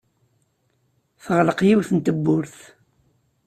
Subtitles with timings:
[1.23, 2.57] Teɣleq yiwet n tewwurt.